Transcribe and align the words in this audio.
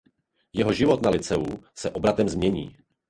Jeho 0.57 0.71
život 0.73 1.01
na 1.01 1.09
lyceu 1.09 1.43
se 1.75 1.89
obratem 1.91 2.29
změní. 2.29 2.75